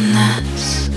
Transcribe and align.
нас 0.00 0.90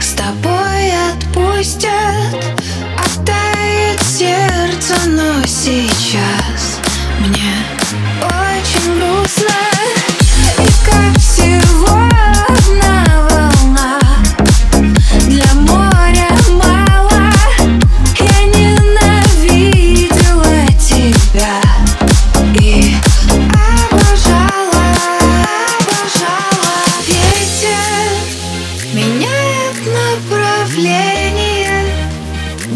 С 0.00 0.12
тобой 0.14 0.92
отпустят 1.12 2.56
Оттает 2.96 4.00
сердце, 4.00 4.94
но 5.08 5.44
сейчас 5.44 6.77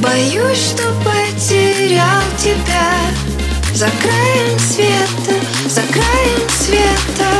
Боюсь, 0.02 0.72
что 0.72 0.82
потерял 1.04 2.22
тебя. 2.36 2.90
За 3.72 3.88
краем 4.02 4.58
света, 4.58 5.40
за 5.68 5.82
краем 5.92 6.48
света 6.50 7.31